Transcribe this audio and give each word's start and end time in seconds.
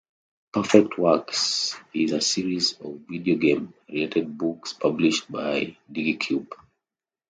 "Perfect 0.51 0.97
Works" 0.97 1.75
is 1.93 2.11
a 2.11 2.21
series 2.21 2.73
of 2.81 3.01
video 3.07 3.35
game-related 3.37 4.35
books 4.35 4.73
published 4.73 5.31
by 5.31 5.77
DigiCube. 5.93 6.51